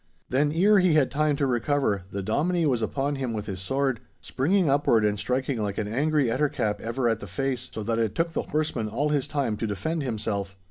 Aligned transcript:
Then, 0.29 0.51
ere 0.51 0.79
he 0.79 0.93
had 0.95 1.11
time 1.11 1.35
to 1.35 1.45
recover, 1.45 2.05
the 2.09 2.23
Dominie 2.23 2.65
was 2.65 2.81
upon 2.81 3.17
him 3.17 3.33
with 3.33 3.45
his 3.45 3.61
sword, 3.61 3.99
springing 4.19 4.67
upward 4.67 5.05
and 5.05 5.19
striking 5.19 5.61
like 5.61 5.77
an 5.77 5.87
angry 5.87 6.25
etter 6.25 6.51
cap 6.51 6.81
ever 6.81 7.07
at 7.07 7.19
the 7.19 7.27
face, 7.27 7.69
so 7.71 7.83
that 7.83 7.99
it 7.99 8.15
took 8.15 8.33
the 8.33 8.41
horseman 8.49 8.87
all 8.89 9.09
his 9.09 9.27
time 9.27 9.57
to 9.57 9.67
defend 9.67 10.01
himself. 10.01 10.57